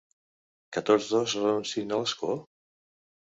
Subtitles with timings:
[0.77, 2.33] Que tots dos renunciïn a l’escó?